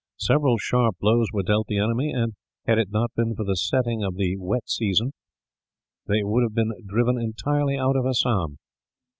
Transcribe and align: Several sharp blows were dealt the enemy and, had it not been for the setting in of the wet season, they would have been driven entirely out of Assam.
Several 0.17 0.57
sharp 0.57 0.95
blows 0.99 1.27
were 1.31 1.43
dealt 1.43 1.67
the 1.67 1.77
enemy 1.77 2.09
and, 2.09 2.33
had 2.65 2.79
it 2.79 2.89
not 2.89 3.13
been 3.15 3.35
for 3.35 3.43
the 3.45 3.55
setting 3.55 3.99
in 4.01 4.07
of 4.07 4.15
the 4.15 4.35
wet 4.35 4.67
season, 4.67 5.11
they 6.07 6.23
would 6.23 6.41
have 6.41 6.55
been 6.55 6.73
driven 6.87 7.19
entirely 7.21 7.77
out 7.77 7.95
of 7.95 8.07
Assam. 8.07 8.57